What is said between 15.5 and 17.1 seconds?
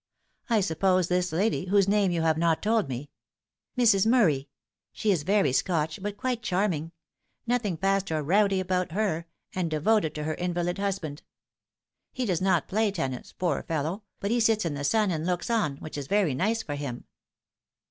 on, which is very nice for him."